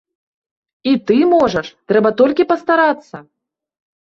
І 0.91 0.93
ты 1.11 1.17
можаш, 1.33 1.67
трэба 1.93 2.09
толькі 2.23 2.49
пастарацца. 2.53 3.17